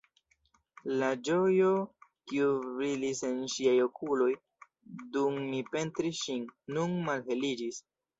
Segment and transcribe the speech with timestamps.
[1.01, 1.67] La ĝojo,
[2.31, 4.29] kiu brilis en ŝiaj okuloj,
[5.19, 7.79] dum mi pentris ŝin, nun malheliĝis.